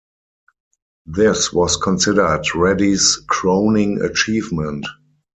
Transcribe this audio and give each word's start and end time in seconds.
This 1.05 1.53
was 1.53 1.77
considered 1.77 2.47
Reddy's 2.55 3.17
crowning 3.29 4.01
achievement. 4.01 4.87